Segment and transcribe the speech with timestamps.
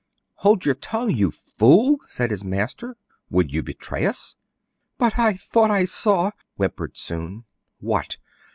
[0.37, 2.97] Hold your tongue, you fool!" said his master."
[3.29, 4.35] Would you betray us?
[4.67, 7.43] *'But I thought I saw *'— whimpered Soun.
[7.79, 8.17] "What?"